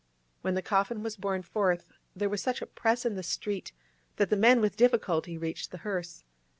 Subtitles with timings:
[0.41, 3.71] When the coffin was borne forth, there was such a press in the street
[4.15, 6.23] that the men with difficulty reached the hearse.